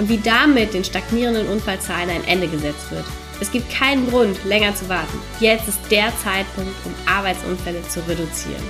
und 0.00 0.08
wie 0.08 0.16
damit 0.16 0.72
den 0.72 0.82
stagnierenden 0.82 1.46
Unfallzahlen 1.46 2.08
ein 2.08 2.24
Ende 2.26 2.48
gesetzt 2.48 2.90
wird. 2.90 3.04
Es 3.38 3.52
gibt 3.52 3.70
keinen 3.70 4.08
Grund, 4.08 4.42
länger 4.46 4.74
zu 4.74 4.88
warten. 4.88 5.18
Jetzt 5.40 5.68
ist 5.68 5.78
der 5.90 6.10
Zeitpunkt, 6.24 6.74
um 6.86 6.94
Arbeitsunfälle 7.06 7.82
zu 7.82 8.00
reduzieren. 8.08 8.62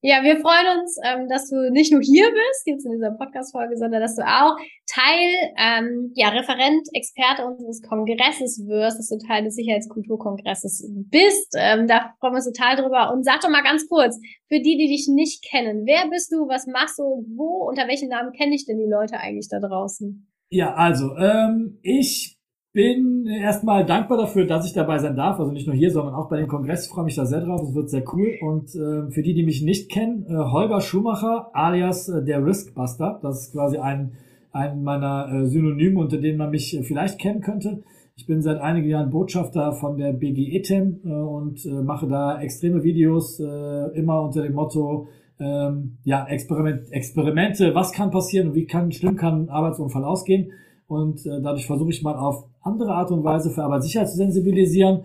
Ja, 0.00 0.22
wir 0.22 0.38
freuen 0.38 0.78
uns, 0.78 0.96
ähm, 1.04 1.28
dass 1.28 1.50
du 1.50 1.72
nicht 1.72 1.90
nur 1.90 2.00
hier 2.00 2.30
bist, 2.30 2.66
jetzt 2.66 2.86
in 2.86 2.92
dieser 2.92 3.10
Podcast-Folge, 3.10 3.76
sondern 3.76 4.00
dass 4.00 4.14
du 4.14 4.22
auch 4.22 4.56
Teil, 4.86 5.34
ähm, 5.58 6.12
ja, 6.14 6.28
Referent, 6.28 6.86
Experte 6.92 7.44
unseres 7.44 7.82
Kongresses 7.82 8.62
wirst, 8.68 8.98
dass 8.98 9.08
du 9.08 9.18
Teil 9.18 9.42
des 9.42 9.56
Sicherheitskulturkongresses 9.56 10.88
bist. 11.10 11.52
Ähm, 11.58 11.88
da 11.88 12.14
freuen 12.20 12.34
wir 12.34 12.36
uns 12.36 12.46
total 12.46 12.76
drüber. 12.76 13.12
Und 13.12 13.24
sag 13.24 13.40
doch 13.40 13.50
mal 13.50 13.64
ganz 13.64 13.88
kurz, 13.88 14.16
für 14.46 14.60
die, 14.60 14.76
die 14.78 14.86
dich 14.86 15.08
nicht 15.12 15.44
kennen, 15.44 15.84
wer 15.84 16.08
bist 16.08 16.30
du, 16.30 16.46
was 16.46 16.68
machst 16.68 17.00
du, 17.00 17.26
wo, 17.34 17.68
unter 17.68 17.88
welchen 17.88 18.08
Namen 18.08 18.32
kenne 18.32 18.54
ich 18.54 18.66
denn 18.66 18.78
die 18.78 18.88
Leute 18.88 19.18
eigentlich 19.18 19.48
da 19.50 19.58
draußen? 19.58 20.30
Ja, 20.50 20.74
also, 20.74 21.16
ähm, 21.16 21.80
ich 21.82 22.37
bin 22.72 23.26
erstmal 23.26 23.86
dankbar 23.86 24.18
dafür, 24.18 24.46
dass 24.46 24.66
ich 24.66 24.72
dabei 24.72 24.98
sein 24.98 25.16
darf. 25.16 25.38
Also 25.40 25.52
nicht 25.52 25.66
nur 25.66 25.74
hier, 25.74 25.90
sondern 25.90 26.14
auch 26.14 26.28
bei 26.28 26.36
dem 26.36 26.48
Kongress. 26.48 26.86
Ich 26.86 26.92
freue 26.92 27.04
mich 27.04 27.16
da 27.16 27.24
sehr 27.26 27.40
drauf. 27.40 27.62
Es 27.62 27.74
wird 27.74 27.90
sehr 27.90 28.04
cool. 28.12 28.34
Und 28.40 28.74
äh, 28.74 29.10
für 29.10 29.22
die, 29.22 29.34
die 29.34 29.44
mich 29.44 29.62
nicht 29.62 29.90
kennen, 29.90 30.26
äh, 30.28 30.34
Holger 30.34 30.80
Schumacher 30.80 31.50
alias 31.54 32.08
äh, 32.08 32.22
der 32.24 32.44
Riskbuster. 32.44 33.20
Das 33.22 33.40
ist 33.40 33.52
quasi 33.52 33.78
ein, 33.78 34.12
ein 34.52 34.82
meiner 34.82 35.32
äh, 35.32 35.46
Synonyme, 35.46 35.98
unter 35.98 36.18
denen 36.18 36.38
man 36.38 36.50
mich 36.50 36.76
äh, 36.76 36.82
vielleicht 36.82 37.18
kennen 37.18 37.40
könnte. 37.40 37.82
Ich 38.16 38.26
bin 38.26 38.42
seit 38.42 38.60
einigen 38.60 38.88
Jahren 38.88 39.10
Botschafter 39.10 39.72
von 39.72 39.96
der 39.96 40.12
BGE-TEM 40.12 41.00
äh, 41.04 41.08
und 41.08 41.64
äh, 41.64 41.70
mache 41.70 42.06
da 42.08 42.40
extreme 42.40 42.82
Videos, 42.82 43.38
äh, 43.40 43.96
immer 43.96 44.20
unter 44.22 44.42
dem 44.42 44.54
Motto, 44.54 45.06
ähm, 45.40 45.98
ja, 46.02 46.26
Experiment, 46.26 46.90
Experimente, 46.90 47.74
was 47.74 47.92
kann 47.92 48.10
passieren 48.10 48.48
und 48.48 48.54
wie 48.56 48.66
kann, 48.66 48.90
schlimm 48.90 49.14
kann 49.16 49.44
ein 49.44 49.48
Arbeitsunfall 49.50 50.04
ausgehen. 50.04 50.50
Und 50.88 51.24
äh, 51.26 51.40
dadurch 51.40 51.66
versuche 51.66 51.90
ich 51.90 52.02
mal 52.02 52.16
auf 52.16 52.44
andere 52.68 52.92
Art 52.92 53.10
und 53.10 53.24
Weise 53.24 53.50
für 53.50 53.64
Arbeitssicherheit 53.64 54.08
zu 54.08 54.16
sensibilisieren. 54.16 55.00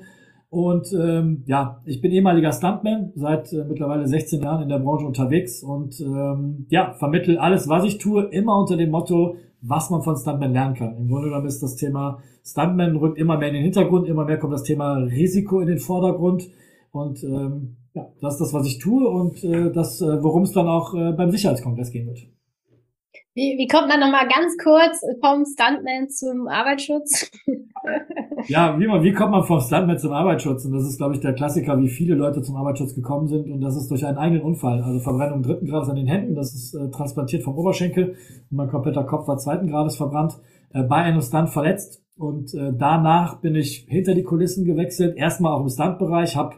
Und 0.50 0.94
ähm, 0.94 1.44
ja, 1.48 1.82
ich 1.86 2.00
bin 2.00 2.12
ehemaliger 2.12 2.52
Stuntman, 2.52 3.12
seit 3.16 3.52
äh, 3.54 3.66
mittlerweile 3.68 4.08
16 4.08 4.42
Jahren 4.44 4.62
in 4.62 4.70
der 4.70 4.78
Branche 4.78 5.08
unterwegs 5.08 5.64
und 5.64 6.00
ähm, 6.00 6.68
ja, 6.70 6.94
vermittel 6.94 7.40
alles, 7.40 7.68
was 7.68 7.86
ich 7.86 7.98
tue, 7.98 8.26
immer 8.26 8.60
unter 8.60 8.78
dem 8.78 8.92
Motto, 8.92 9.38
was 9.62 9.90
man 9.90 10.04
von 10.04 10.16
Stuntman 10.16 10.54
lernen 10.54 10.76
kann. 10.76 10.96
Im 10.96 11.08
Grunde 11.08 11.30
genommen 11.30 11.48
ist 11.48 11.64
das 11.64 11.76
Thema 11.76 12.20
Stuntman 12.46 12.98
rückt 12.98 13.18
immer 13.18 13.38
mehr 13.38 13.48
in 13.48 13.56
den 13.56 13.64
Hintergrund, 13.64 14.08
immer 14.08 14.26
mehr 14.26 14.38
kommt 14.38 14.54
das 14.54 14.64
Thema 14.64 14.98
Risiko 14.98 15.62
in 15.62 15.68
den 15.68 15.80
Vordergrund. 15.80 16.50
Und 16.92 17.24
ähm, 17.24 17.78
ja, 17.94 18.08
das 18.22 18.34
ist 18.34 18.42
das, 18.42 18.54
was 18.54 18.68
ich 18.68 18.80
tue 18.80 19.08
und 19.08 19.44
äh, 19.44 19.72
das, 19.72 20.02
äh, 20.02 20.22
worum 20.22 20.44
es 20.44 20.52
dann 20.52 20.68
auch 20.68 20.94
äh, 20.94 21.14
beim 21.14 21.32
Sicherheitskongress 21.32 21.92
gehen 21.92 22.08
wird. 22.08 22.28
Wie, 23.36 23.58
wie 23.58 23.68
kommt 23.68 23.88
man 23.88 24.00
nochmal 24.00 24.28
ganz 24.28 24.56
kurz 24.62 25.02
vom 25.20 25.44
Stuntman 25.44 26.08
zum 26.08 26.48
Arbeitsschutz? 26.48 27.32
ja, 28.48 28.80
wie, 28.80 28.86
man, 28.86 29.02
wie 29.02 29.12
kommt 29.12 29.32
man 29.32 29.44
vom 29.44 29.60
Stuntman 29.60 29.98
zum 29.98 30.12
Arbeitsschutz? 30.12 30.66
Und 30.66 30.74
das 30.74 30.84
ist, 30.84 30.98
glaube 30.98 31.16
ich, 31.16 31.20
der 31.20 31.34
Klassiker, 31.34 31.80
wie 31.80 31.90
viele 31.90 32.14
Leute 32.14 32.44
zum 32.44 32.56
Arbeitsschutz 32.58 32.94
gekommen 32.94 33.28
sind. 33.28 33.50
Und 33.50 33.62
das 33.62 33.76
ist 33.76 33.90
durch 33.90 34.06
einen 34.06 34.18
eigenen 34.18 34.44
Unfall. 34.44 34.84
Also 34.84 35.00
Verbrennung 35.00 35.42
dritten 35.42 35.66
Grades 35.66 35.90
an 35.90 35.96
den 35.96 36.06
Händen, 36.06 36.36
das 36.36 36.54
ist 36.54 36.76
äh, 36.76 36.92
transplantiert 36.92 37.42
vom 37.42 37.58
Oberschenkel. 37.58 38.10
Und 38.52 38.58
mein 38.58 38.70
kompletter 38.70 39.04
Kopf 39.04 39.28
war 39.28 39.38
zweiten 39.40 39.68
Grades 39.68 39.96
verbrannt. 39.96 40.40
Äh, 40.72 40.84
bei 40.84 40.98
einem 40.98 41.22
Stunt 41.22 41.50
verletzt. 41.50 42.04
Und 42.16 42.54
äh, 42.54 42.72
danach 42.78 43.42
bin 43.42 43.56
ich 43.56 43.88
hinter 43.90 44.14
die 44.14 44.22
Kulissen 44.22 44.64
gewechselt. 44.64 45.18
Erstmal 45.18 45.54
auch 45.54 45.62
im 45.62 45.70
Stuntbereich, 45.70 46.36
habe 46.36 46.56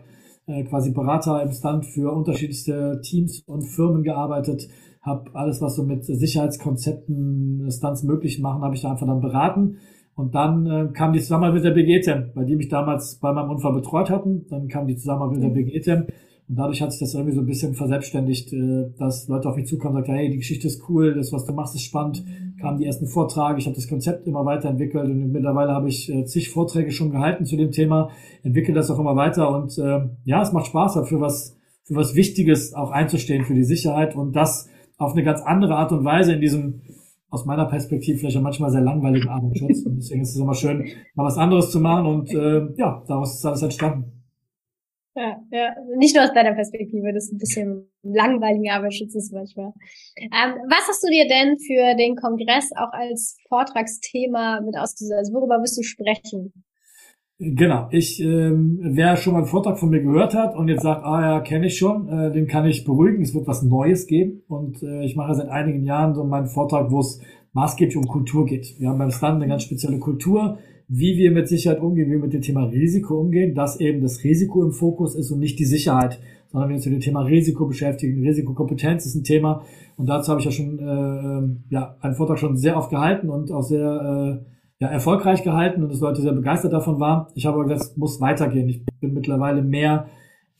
äh, 0.47 0.63
quasi 0.63 0.91
Berater 0.91 1.41
im 1.41 1.51
Stunt 1.51 1.85
für 1.85 2.11
unterschiedlichste 2.11 2.99
Teams 3.01 3.41
und 3.45 3.63
Firmen 3.63 4.03
gearbeitet 4.03 4.67
habe 5.05 5.29
alles, 5.33 5.61
was 5.61 5.75
so 5.75 5.83
mit 5.83 6.03
Sicherheitskonzepten, 6.03 7.69
Stunts 7.71 8.03
möglich 8.03 8.39
machen, 8.39 8.63
habe 8.63 8.75
ich 8.75 8.81
da 8.81 8.91
einfach 8.91 9.05
dann 9.05 9.21
beraten. 9.21 9.77
Und 10.15 10.33
dann 10.33 10.65
äh, 10.65 10.87
kam 10.93 11.13
die 11.13 11.19
Zusammenarbeit 11.19 11.55
mit 11.55 11.65
der 11.65 11.71
BGTEM, 11.71 12.31
bei 12.33 12.43
die 12.45 12.55
mich 12.55 12.69
damals 12.69 13.19
bei 13.19 13.31
meinem 13.31 13.51
Unfall 13.51 13.73
betreut 13.73 14.09
hatten. 14.09 14.47
Dann 14.49 14.67
kam 14.67 14.87
die 14.87 14.95
Zusammenarbeit 14.95 15.39
mit 15.39 15.43
der. 15.43 15.49
BGTEM. 15.49 16.07
Und 16.47 16.57
dadurch 16.57 16.81
hat 16.81 16.91
sich 16.91 16.99
das 16.99 17.15
irgendwie 17.15 17.33
so 17.33 17.41
ein 17.41 17.47
bisschen 17.47 17.73
verselbstständigt, 17.73 18.53
äh, 18.53 18.91
dass 18.99 19.27
Leute 19.27 19.49
auf 19.49 19.55
mich 19.55 19.67
zukommen 19.67 19.95
und 19.95 20.01
sagten, 20.01 20.15
hey, 20.15 20.29
die 20.29 20.37
Geschichte 20.37 20.67
ist 20.67 20.87
cool, 20.89 21.15
das, 21.15 21.31
was 21.33 21.45
du 21.45 21.53
machst, 21.53 21.73
ist 21.75 21.81
spannend. 21.81 22.23
Mhm. 22.23 22.57
Kamen 22.61 22.77
die 22.77 22.85
ersten 22.85 23.07
Vorträge, 23.07 23.57
ich 23.57 23.65
habe 23.65 23.75
das 23.75 23.87
Konzept 23.87 24.27
immer 24.27 24.45
weiterentwickelt 24.45 25.05
und 25.05 25.31
mittlerweile 25.31 25.71
habe 25.71 25.89
ich 25.89 26.09
äh, 26.11 26.25
zig 26.25 26.49
Vorträge 26.49 26.91
schon 26.91 27.09
gehalten 27.09 27.45
zu 27.45 27.57
dem 27.57 27.71
Thema, 27.71 28.09
entwickle 28.43 28.73
das 28.73 28.91
auch 28.91 28.99
immer 28.99 29.15
weiter 29.15 29.55
und 29.55 29.77
äh, 29.77 30.07
ja, 30.23 30.41
es 30.41 30.53
macht 30.53 30.67
Spaß, 30.67 30.93
dafür 30.93 31.19
was, 31.19 31.57
für 31.83 31.95
was 31.95 32.15
Wichtiges 32.15 32.73
auch 32.73 32.91
einzustehen 32.91 33.43
für 33.43 33.55
die 33.55 33.63
Sicherheit 33.63 34.15
und 34.15 34.35
das 34.35 34.69
auf 34.97 35.13
eine 35.13 35.23
ganz 35.23 35.41
andere 35.41 35.75
Art 35.75 35.91
und 35.91 36.05
Weise 36.05 36.33
in 36.33 36.41
diesem, 36.41 36.81
aus 37.29 37.45
meiner 37.45 37.65
Perspektive 37.65 38.19
vielleicht 38.19 38.37
auch 38.37 38.41
manchmal 38.41 38.71
sehr 38.71 38.81
langweiligen 38.81 39.27
Arbeitsschutz. 39.27 39.85
Und 39.85 39.97
deswegen 39.97 40.21
ist 40.21 40.29
es 40.29 40.39
immer 40.39 40.53
schön, 40.53 40.85
mal 41.15 41.25
was 41.25 41.37
anderes 41.37 41.71
zu 41.71 41.81
machen 41.81 42.05
und 42.05 42.33
äh, 42.33 42.67
ja, 42.77 43.03
daraus 43.07 43.35
ist 43.35 43.45
alles 43.45 43.61
entstanden. 43.61 44.14
Ja, 45.17 45.37
ja, 45.49 45.75
nicht 45.97 46.13
nur 46.13 46.25
aus 46.25 46.33
deiner 46.33 46.53
Perspektive, 46.53 47.13
das 47.13 47.25
ist 47.25 47.33
ein 47.33 47.37
bisschen 47.37 47.89
langweiliger 48.03 48.73
Arbeitsschutz 48.73 49.15
ist 49.15 49.31
manchmal. 49.31 49.71
Ähm, 50.17 50.55
was 50.67 50.87
hast 50.89 51.01
du 51.03 51.09
dir 51.09 51.25
denn 51.25 51.57
für 51.57 51.95
den 51.95 52.17
Kongress 52.17 52.71
auch 52.75 52.91
als 52.91 53.37
Vortragsthema 53.47 54.59
mit 54.59 54.77
ausgesucht? 54.77 55.17
Also 55.17 55.33
worüber 55.33 55.61
wirst 55.61 55.77
du 55.77 55.83
sprechen? 55.83 56.51
Genau, 57.37 57.87
ich, 57.91 58.21
ähm, 58.21 58.79
wer 58.81 59.15
schon 59.15 59.33
mal 59.33 59.39
einen 59.39 59.47
Vortrag 59.47 59.77
von 59.77 59.89
mir 59.89 60.01
gehört 60.01 60.33
hat 60.33 60.55
und 60.55 60.69
jetzt 60.69 60.83
sagt, 60.83 61.03
ah 61.03 61.21
ja, 61.21 61.39
kenne 61.41 61.67
ich 61.67 61.77
schon, 61.77 62.07
äh, 62.07 62.31
den 62.31 62.47
kann 62.47 62.65
ich 62.65 62.85
beruhigen, 62.85 63.21
es 63.21 63.33
wird 63.33 63.47
was 63.47 63.61
Neues 63.61 64.07
geben 64.07 64.43
und 64.47 64.81
äh, 64.83 65.03
ich 65.03 65.17
mache 65.17 65.35
seit 65.35 65.49
einigen 65.49 65.83
Jahren 65.83 66.13
so 66.13 66.23
meinen 66.23 66.47
Vortrag, 66.47 66.91
wo 66.91 66.99
es 66.99 67.19
maßgeblich 67.51 67.97
um 67.97 68.07
Kultur 68.07 68.45
geht. 68.45 68.79
Wir 68.79 68.89
haben 68.89 68.99
beim 68.99 69.11
Stand 69.11 69.35
eine 69.35 69.49
ganz 69.49 69.63
spezielle 69.63 69.99
Kultur, 69.99 70.59
wie 70.87 71.17
wir 71.17 71.31
mit 71.31 71.47
Sicherheit 71.47 71.79
umgehen, 71.79 72.07
wie 72.07 72.13
wir 72.13 72.19
mit 72.19 72.33
dem 72.33 72.41
Thema 72.41 72.65
Risiko 72.65 73.19
umgehen, 73.19 73.55
dass 73.55 73.79
eben 73.79 74.01
das 74.01 74.23
Risiko 74.23 74.63
im 74.63 74.71
Fokus 74.71 75.15
ist 75.15 75.31
und 75.31 75.39
nicht 75.39 75.57
die 75.57 75.65
Sicherheit, 75.65 76.19
sondern 76.51 76.69
wir 76.69 76.75
uns 76.75 76.85
mit 76.85 76.93
dem 76.93 77.01
Thema 77.01 77.21
Risiko 77.21 77.65
beschäftigen. 77.65 78.21
Risikokompetenz 78.21 79.05
ist 79.05 79.15
ein 79.15 79.23
Thema 79.23 79.63
und 79.97 80.07
dazu 80.07 80.29
habe 80.29 80.39
ich 80.39 80.45
ja 80.45 80.51
schon 80.51 80.79
äh, 80.79 80.83
ähm, 80.83 81.63
ja, 81.69 81.95
einen 82.01 82.15
Vortrag 82.15 82.37
schon 82.37 82.57
sehr 82.57 82.77
oft 82.77 82.91
gehalten 82.91 83.29
und 83.29 83.51
auch 83.51 83.63
sehr 83.63 84.41
äh, 84.41 84.45
ja, 84.79 84.87
erfolgreich 84.89 85.43
gehalten 85.43 85.81
und 85.81 85.91
dass 85.91 86.01
Leute 86.01 86.21
sehr 86.21 86.33
begeistert 86.33 86.73
davon 86.73 86.99
waren. 86.99 87.27
Ich 87.33 87.45
habe 87.45 87.55
aber 87.55 87.63
gesagt, 87.63 87.91
es 87.91 87.97
muss 87.97 88.21
weitergehen. 88.21 88.69
Ich 88.69 88.85
bin 88.99 89.13
mittlerweile 89.13 89.63
mehr 89.63 90.07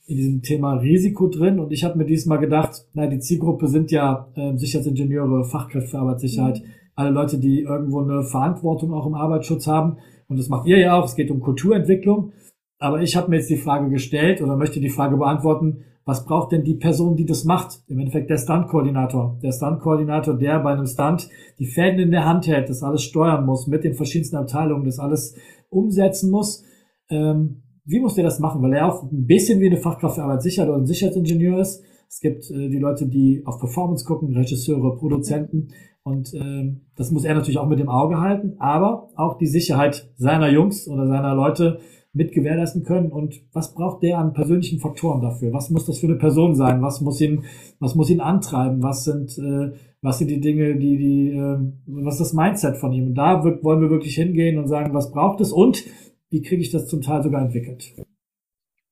in 0.06 0.16
diesem 0.16 0.42
Thema 0.42 0.74
Risiko 0.74 1.28
drin 1.28 1.60
und 1.60 1.72
ich 1.72 1.84
habe 1.84 1.98
mir 1.98 2.04
diesmal 2.04 2.38
gedacht, 2.38 2.86
na, 2.94 3.06
die 3.06 3.18
Zielgruppe 3.18 3.68
sind 3.68 3.90
ja 3.92 4.28
äh, 4.34 4.56
Sicherheitsingenieure, 4.56 5.44
Fachkräfte 5.44 5.90
für 5.90 5.98
Arbeitssicherheit, 5.98 6.60
mhm. 6.60 6.68
alle 6.96 7.10
Leute, 7.10 7.38
die 7.38 7.60
irgendwo 7.60 8.00
eine 8.00 8.22
Verantwortung 8.24 8.92
auch 8.92 9.06
im 9.06 9.14
Arbeitsschutz 9.14 9.68
haben 9.68 9.98
und 10.28 10.38
das 10.38 10.48
macht 10.48 10.66
ihr 10.66 10.78
ja 10.78 10.98
auch, 10.98 11.04
es 11.04 11.14
geht 11.14 11.30
um 11.30 11.40
Kulturentwicklung, 11.40 12.32
aber 12.78 13.00
ich 13.02 13.16
habe 13.16 13.30
mir 13.30 13.36
jetzt 13.36 13.50
die 13.50 13.56
Frage 13.56 13.88
gestellt 13.90 14.42
oder 14.42 14.56
möchte 14.56 14.80
die 14.80 14.90
Frage 14.90 15.16
beantworten, 15.16 15.84
was 16.06 16.24
braucht 16.24 16.52
denn 16.52 16.62
die 16.62 16.76
Person, 16.76 17.16
die 17.16 17.26
das 17.26 17.44
macht? 17.44 17.82
Im 17.88 17.98
Endeffekt 17.98 18.30
der 18.30 18.38
Stunt-Koordinator. 18.38 19.40
Der 19.42 19.50
Stunt-Koordinator, 19.50 20.34
der 20.34 20.60
bei 20.60 20.72
einem 20.72 20.86
Stunt 20.86 21.28
die 21.58 21.66
Fäden 21.66 21.98
in 21.98 22.12
der 22.12 22.24
Hand 22.24 22.46
hält, 22.46 22.70
das 22.70 22.84
alles 22.84 23.02
steuern 23.02 23.44
muss, 23.44 23.66
mit 23.66 23.82
den 23.82 23.94
verschiedensten 23.94 24.36
Abteilungen, 24.36 24.84
das 24.84 25.00
alles 25.00 25.34
umsetzen 25.68 26.30
muss. 26.30 26.62
Ähm, 27.10 27.62
wie 27.84 27.98
muss 27.98 28.14
der 28.14 28.22
das 28.22 28.38
machen? 28.38 28.62
Weil 28.62 28.74
er 28.74 28.86
auch 28.86 29.02
ein 29.02 29.26
bisschen 29.26 29.60
wie 29.60 29.66
eine 29.66 29.78
Fachkraft 29.78 30.14
für 30.14 30.22
Arbeitssicherheit 30.22 30.70
oder 30.70 30.78
ein 30.78 30.86
Sicherheitsingenieur 30.86 31.58
ist. 31.58 31.82
Es 32.08 32.20
gibt 32.20 32.50
äh, 32.50 32.68
die 32.68 32.78
Leute, 32.78 33.06
die 33.06 33.42
auf 33.44 33.58
Performance 33.58 34.04
gucken, 34.04 34.34
Regisseure, 34.36 34.96
Produzenten. 34.96 35.68
Und 36.02 36.32
ähm, 36.34 36.82
das 36.94 37.10
muss 37.10 37.24
er 37.24 37.34
natürlich 37.34 37.58
auch 37.58 37.68
mit 37.68 37.80
dem 37.80 37.88
Auge 37.88 38.20
halten, 38.20 38.54
aber 38.58 39.10
auch 39.16 39.38
die 39.38 39.46
Sicherheit 39.46 40.08
seiner 40.16 40.50
Jungs 40.50 40.86
oder 40.86 41.06
seiner 41.06 41.34
Leute 41.34 41.80
mit 42.16 42.32
gewährleisten 42.32 42.82
können 42.82 43.12
und 43.12 43.42
was 43.52 43.74
braucht 43.74 44.02
der 44.02 44.18
an 44.18 44.32
persönlichen 44.32 44.78
Faktoren 44.78 45.20
dafür? 45.20 45.52
Was 45.52 45.68
muss 45.68 45.84
das 45.84 45.98
für 45.98 46.06
eine 46.06 46.16
Person 46.16 46.54
sein? 46.54 46.80
Was 46.80 47.02
muss 47.02 47.20
ihn, 47.20 47.44
was 47.78 47.94
muss 47.94 48.08
ihn 48.08 48.20
antreiben? 48.20 48.82
Was 48.82 49.04
sind, 49.04 49.36
äh, 49.36 49.72
was 50.00 50.18
sind 50.18 50.30
die 50.30 50.40
Dinge, 50.40 50.76
die, 50.76 50.96
die, 50.96 51.30
äh, 51.32 51.58
was 51.86 52.14
ist 52.14 52.20
das 52.20 52.32
Mindset 52.32 52.78
von 52.78 52.92
ihm? 52.92 53.08
Und 53.08 53.14
da 53.16 53.44
wollen 53.44 53.82
wir 53.82 53.90
wirklich 53.90 54.14
hingehen 54.14 54.58
und 54.58 54.66
sagen, 54.66 54.94
was 54.94 55.10
braucht 55.10 55.42
es 55.42 55.52
und 55.52 55.84
wie 56.30 56.40
kriege 56.40 56.62
ich 56.62 56.70
das 56.70 56.86
zum 56.86 57.02
Teil 57.02 57.22
sogar 57.22 57.42
entwickelt? 57.42 57.94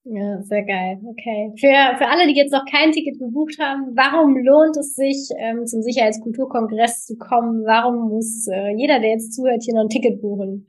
Ja, 0.07 0.43
sehr 0.43 0.65
geil. 0.65 1.01
Okay. 1.03 1.53
Für, 1.59 1.97
für 1.97 2.09
alle, 2.09 2.27
die 2.27 2.37
jetzt 2.37 2.53
noch 2.53 2.67
kein 2.71 2.93
Ticket 2.93 3.19
gebucht 3.19 3.57
haben, 3.59 3.97
warum 3.97 4.37
lohnt 4.37 4.77
es 4.77 4.95
sich, 4.95 5.31
ähm, 5.39 5.65
zum 5.67 5.81
Sicherheitskulturkongress 5.81 7.07
zu 7.07 7.17
kommen? 7.17 7.65
Warum 7.65 8.11
muss 8.11 8.47
äh, 8.49 8.77
jeder, 8.77 9.01
der 9.01 9.11
jetzt 9.11 9.33
zuhört, 9.33 9.63
hier 9.63 9.75
noch 9.75 9.85
ein 9.85 9.89
Ticket 9.89 10.21
buchen? 10.21 10.67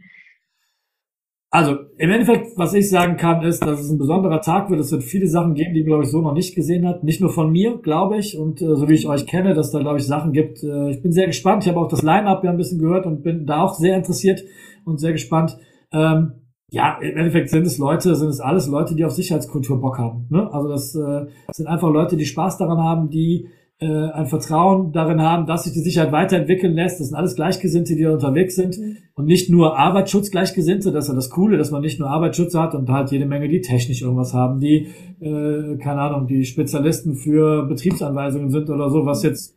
Also 1.56 1.78
im 1.98 2.12
Endeffekt, 2.12 2.58
was 2.58 2.74
ich 2.74 2.90
sagen 2.90 3.18
kann, 3.18 3.42
ist, 3.44 3.62
dass 3.62 3.82
es 3.82 3.90
ein 3.90 3.98
besonderer 3.98 4.42
Tag 4.42 4.70
wird. 4.70 4.80
Es 4.80 4.92
wird 4.92 5.04
viele 5.04 5.28
Sachen 5.28 5.54
geben, 5.54 5.74
die 5.74 5.84
glaube 5.84 6.04
ich 6.04 6.10
so 6.10 6.22
noch 6.22 6.34
nicht 6.34 6.56
gesehen 6.56 6.88
hat. 6.88 7.04
Nicht 7.04 7.20
nur 7.20 7.30
von 7.30 7.52
mir, 7.52 7.78
glaube 7.78 8.18
ich, 8.18 8.38
und 8.38 8.62
äh, 8.62 8.76
so 8.76 8.88
wie 8.88 8.94
ich 8.94 9.08
euch 9.08 9.26
kenne, 9.28 9.54
dass 9.54 9.72
da 9.72 9.80
glaube 9.80 9.98
ich 9.98 10.06
Sachen 10.06 10.32
gibt. 10.32 10.64
Äh, 10.64 10.92
ich 10.92 11.02
bin 11.02 11.12
sehr 11.12 11.28
gespannt. 11.28 11.64
Ich 11.64 11.70
habe 11.70 11.80
auch 11.80 11.90
das 11.90 12.04
Line-up 12.04 12.44
ja 12.46 12.52
ein 12.52 12.58
bisschen 12.58 12.80
gehört 12.80 13.06
und 13.06 13.22
bin 13.22 13.46
da 13.46 13.64
auch 13.64 13.74
sehr 13.74 13.98
interessiert 13.98 14.44
und 14.86 15.00
sehr 15.00 15.12
gespannt. 15.12 15.58
Ähm, 15.92 16.45
ja, 16.72 16.98
im 17.00 17.18
Endeffekt 17.18 17.50
sind 17.50 17.66
es 17.66 17.78
Leute, 17.78 18.16
sind 18.16 18.30
es 18.30 18.40
alles 18.40 18.68
Leute, 18.68 18.96
die 18.96 19.06
auf 19.06 19.12
Sicherheitskultur 19.12 19.80
Bock 19.80 19.98
haben. 19.98 20.28
Ne? 20.30 20.52
Also 20.52 20.70
das 20.70 20.96
äh, 20.96 21.28
sind 21.52 21.68
einfach 21.68 21.92
Leute, 21.92 22.18
die 22.18 22.26
Spaß 22.26 22.58
daran 22.58 22.80
haben, 22.80 23.10
die 23.10 23.48
äh, 23.80 23.86
ein 23.88 24.26
Vertrauen 24.26 24.92
darin 24.92 25.22
haben, 25.22 25.46
dass 25.46 25.66
sich 25.66 25.74
die 25.74 25.82
Sicherheit 25.82 26.12
weiterentwickeln 26.12 26.74
lässt. 26.74 27.00
Das 27.00 27.10
sind 27.10 27.18
alles 27.18 27.36
Gleichgesinnte, 27.36 27.96
die 27.96 28.04
da 28.04 28.14
unterwegs 28.14 28.56
sind. 28.56 28.78
Mhm. 28.78 28.98
Und 29.14 29.26
nicht 29.26 29.50
nur 29.50 29.78
Arbeitsschutzgleichgesinnte, 29.78 30.92
das 30.92 31.06
ist 31.06 31.10
ja 31.10 31.16
das 31.16 31.30
Coole, 31.30 31.58
dass 31.58 31.72
man 31.72 31.82
nicht 31.82 32.00
nur 32.00 32.10
Arbeitsschutz 32.10 32.56
hat 32.56 32.74
und 32.74 32.90
halt 32.90 33.12
jede 33.12 33.26
Menge, 33.26 33.48
die 33.48 33.62
technisch 33.62 34.02
irgendwas 34.02 34.34
haben, 34.34 34.60
die, 34.60 34.88
äh, 35.20 35.78
keine 35.78 36.02
Ahnung, 36.02 36.28
die 36.28 36.46
Spezialisten 36.46 37.16
für 37.16 37.68
Betriebsanweisungen 37.68 38.50
sind 38.50 38.70
oder 38.70 38.90
so, 38.90 39.06
was 39.06 39.24
jetzt 39.24 39.56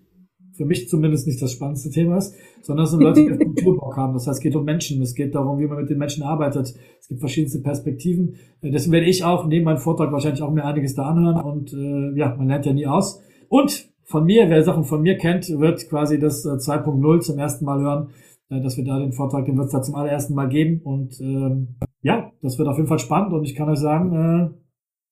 für 0.58 0.66
mich 0.66 0.88
zumindest 0.88 1.26
nicht 1.26 1.40
das 1.40 1.52
spannendste 1.52 1.88
Thema 1.88 2.18
ist, 2.18 2.34
sondern 2.62 2.84
es 2.84 2.90
sind 2.90 3.00
Leute, 3.00 3.22
die 3.22 3.44
Kulturbock 3.44 3.96
haben. 3.96 4.12
Das 4.12 4.26
heißt, 4.26 4.38
es 4.38 4.42
geht 4.42 4.56
um 4.56 4.64
Menschen, 4.64 5.00
es 5.00 5.14
geht 5.14 5.34
darum, 5.34 5.58
wie 5.60 5.66
man 5.66 5.78
mit 5.78 5.88
den 5.88 5.98
Menschen 5.98 6.24
arbeitet. 6.24 6.74
Es 7.00 7.08
gibt 7.08 7.20
verschiedenste 7.20 7.60
Perspektiven. 7.60 8.34
Äh, 8.60 8.70
deswegen 8.70 8.92
werde 8.92 9.06
ich 9.06 9.24
auch 9.24 9.46
neben 9.46 9.64
meinem 9.64 9.78
Vortrag 9.78 10.12
wahrscheinlich 10.12 10.42
auch 10.42 10.50
mir 10.50 10.64
einiges 10.64 10.94
da 10.94 11.04
anhören 11.04 11.40
und 11.40 11.72
äh, 11.72 12.18
ja, 12.18 12.34
man 12.36 12.48
lernt 12.48 12.66
ja 12.66 12.72
nie 12.72 12.86
aus. 12.86 13.22
Und 13.48 13.88
von 14.02 14.24
mir, 14.24 14.50
wer 14.50 14.62
Sachen 14.64 14.84
von 14.84 15.00
mir 15.02 15.16
kennt, 15.16 15.48
wird 15.48 15.88
quasi 15.88 16.18
das 16.18 16.44
2.0 16.44 17.16
äh, 17.16 17.20
zum 17.20 17.38
ersten 17.38 17.64
Mal 17.64 17.80
hören, 17.80 18.10
äh, 18.50 18.60
dass 18.60 18.76
wir 18.76 18.84
da 18.84 18.98
den 18.98 19.12
Vortrag, 19.12 19.46
den 19.46 19.56
wird 19.56 19.66
es 19.66 19.72
da 19.72 19.80
zum 19.80 19.94
allerersten 19.94 20.34
Mal 20.34 20.48
geben. 20.48 20.80
Und 20.82 21.20
ähm, 21.20 21.76
ja, 22.02 22.32
das 22.42 22.58
wird 22.58 22.68
auf 22.68 22.76
jeden 22.76 22.88
Fall 22.88 22.98
spannend 22.98 23.32
und 23.32 23.44
ich 23.44 23.54
kann 23.54 23.68
euch 23.68 23.78
sagen, 23.78 24.12
äh, 24.12 24.50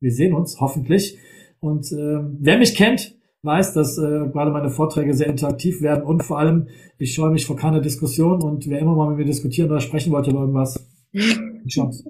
wir 0.00 0.10
sehen 0.10 0.34
uns 0.34 0.60
hoffentlich. 0.60 1.19
Und 1.60 1.90
äh, 1.93 2.20
wer 2.40 2.58
mich 2.58 2.75
kennt, 2.75 3.16
weiß, 3.46 3.72
dass 3.72 3.96
äh, 3.96 4.28
gerade 4.32 4.50
meine 4.50 4.70
Vorträge 4.70 5.14
sehr 5.14 5.28
interaktiv 5.28 5.81
werden 5.81 6.04
und 6.04 6.25
vor 6.25 6.38
allem, 6.38 6.69
ich 6.98 7.14
scheue 7.14 7.31
mich 7.31 7.46
vor 7.46 7.56
keiner 7.56 7.81
Diskussion 7.81 8.43
und 8.43 8.69
wer 8.69 8.81
immer 8.81 8.94
mal 8.94 9.08
mit 9.08 9.19
mir 9.19 9.25
diskutieren 9.25 9.70
oder 9.70 9.81
sprechen 9.81 10.12
wollte 10.12 10.31
über 10.31 10.40
irgendwas, 10.40 10.87
die 11.12 11.69
Chance. 11.69 12.04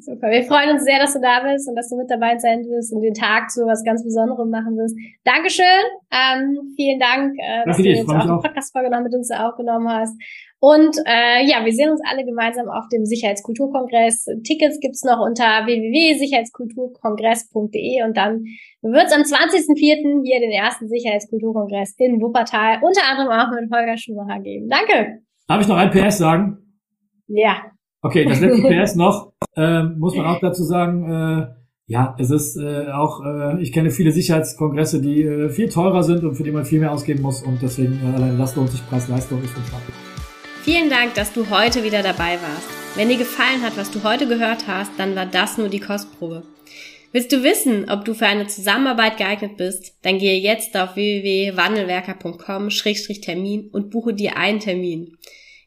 Super. 0.00 0.30
Wir 0.30 0.42
freuen 0.42 0.70
uns 0.70 0.82
sehr, 0.84 0.98
dass 0.98 1.12
du 1.14 1.20
da 1.20 1.40
bist 1.40 1.68
und 1.68 1.76
dass 1.76 1.88
du 1.88 1.96
mit 1.96 2.10
dabei 2.10 2.36
sein 2.38 2.64
wirst 2.64 2.92
und 2.92 3.02
den 3.02 3.14
Tag 3.14 3.48
so 3.50 3.64
was 3.66 3.84
ganz 3.84 4.02
Besonderem 4.02 4.50
machen 4.50 4.76
wirst. 4.76 4.96
Dankeschön. 5.24 5.84
Ähm, 6.10 6.72
vielen 6.76 6.98
Dank, 6.98 7.36
äh, 7.38 7.64
dass 7.64 7.76
du 7.76 7.84
jetzt 7.84 8.08
auch 8.08 8.20
die 8.20 8.48
Podcast-Folge 8.48 8.90
noch 8.90 9.02
mit 9.02 9.14
uns 9.14 9.30
aufgenommen 9.30 9.88
hast. 9.88 10.20
Und 10.58 10.96
äh, 11.06 11.44
ja, 11.44 11.64
wir 11.64 11.72
sehen 11.72 11.90
uns 11.90 12.00
alle 12.08 12.24
gemeinsam 12.24 12.68
auf 12.68 12.88
dem 12.90 13.04
Sicherheitskulturkongress. 13.04 14.26
Tickets 14.44 14.80
gibt's 14.80 15.04
noch 15.04 15.20
unter 15.20 15.66
www.sicherheitskulturkongress.de 15.66 18.02
und 18.02 18.16
dann 18.16 18.44
wird's 18.80 19.12
am 19.12 19.22
20.04. 19.22 20.24
hier 20.24 20.40
den 20.40 20.50
ersten 20.50 20.88
Sicherheitskulturkongress 20.88 21.94
in 21.98 22.20
Wuppertal 22.20 22.80
unter 22.82 23.04
anderem 23.04 23.30
auch 23.30 23.52
mit 23.54 23.70
Holger 23.70 23.96
Schumacher 23.98 24.40
geben. 24.40 24.68
Danke. 24.68 25.20
Darf 25.46 25.60
ich 25.60 25.68
noch 25.68 25.76
ein 25.76 25.90
PS 25.90 26.16
sagen? 26.18 26.58
Ja. 27.28 27.73
Okay, 28.04 28.24
das 28.26 28.40
letzte 28.40 28.62
PS 28.68 28.94
noch, 28.96 29.32
äh, 29.56 29.82
muss 29.82 30.14
man 30.14 30.26
auch 30.26 30.38
dazu 30.38 30.62
sagen, 30.62 31.10
äh, 31.10 31.46
ja, 31.86 32.14
es 32.18 32.30
ist 32.30 32.56
äh, 32.56 32.92
auch, 32.92 33.24
äh, 33.24 33.62
ich 33.62 33.72
kenne 33.72 33.90
viele 33.90 34.12
Sicherheitskongresse, 34.12 35.00
die 35.00 35.22
äh, 35.22 35.48
viel 35.48 35.70
teurer 35.70 36.02
sind 36.02 36.22
und 36.22 36.34
für 36.34 36.42
die 36.42 36.50
man 36.50 36.66
viel 36.66 36.80
mehr 36.80 36.92
ausgeben 36.92 37.22
muss 37.22 37.42
und 37.42 37.62
deswegen 37.62 37.98
äh, 38.04 38.08
allein 38.14 38.36
das 38.38 38.56
lohnt 38.56 38.68
sich, 38.70 38.86
Preis-Leistung 38.88 39.42
ist 39.42 39.54
schon 39.54 39.62
Vielen 40.62 40.90
Dank, 40.90 41.14
dass 41.14 41.32
du 41.32 41.48
heute 41.48 41.82
wieder 41.82 42.02
dabei 42.02 42.38
warst. 42.42 42.68
Wenn 42.94 43.08
dir 43.08 43.16
gefallen 43.16 43.62
hat, 43.62 43.78
was 43.78 43.90
du 43.90 44.04
heute 44.04 44.28
gehört 44.28 44.68
hast, 44.68 44.92
dann 44.98 45.16
war 45.16 45.24
das 45.26 45.56
nur 45.56 45.70
die 45.70 45.80
Kostprobe. 45.80 46.42
Willst 47.12 47.32
du 47.32 47.42
wissen, 47.42 47.88
ob 47.88 48.04
du 48.04 48.12
für 48.12 48.26
eine 48.26 48.48
Zusammenarbeit 48.48 49.16
geeignet 49.16 49.56
bist? 49.56 49.94
Dann 50.02 50.18
gehe 50.18 50.38
jetzt 50.40 50.76
auf 50.76 50.96
www.wandelwerker.com-termin 50.96 53.70
und 53.72 53.90
buche 53.90 54.12
dir 54.12 54.36
einen 54.36 54.60
Termin. 54.60 55.16